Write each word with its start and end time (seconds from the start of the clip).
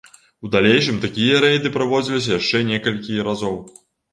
У 0.47 0.49
далейшым 0.53 0.97
такія 1.03 1.41
рэйды 1.45 1.73
праводзіліся 1.77 2.31
яшчэ 2.39 2.65
некалькі 2.73 3.23
разоў. 3.29 3.59